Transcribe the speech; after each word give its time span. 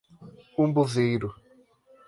Umbuzeiro 0.61 1.29